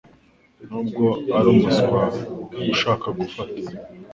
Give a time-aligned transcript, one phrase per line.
[0.67, 1.05] Nubwo
[1.37, 2.01] ari umuswa
[2.73, 3.59] ushaka gufata